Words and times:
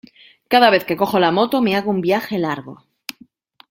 Cada 0.47 0.71
vez 0.71 0.83
que 0.83 0.97
cojo 0.97 1.19
la 1.19 1.31
moto 1.31 1.61
me 1.61 1.75
hago 1.75 1.91
un 1.91 2.01
viaje 2.01 2.39
largo. 2.39 2.83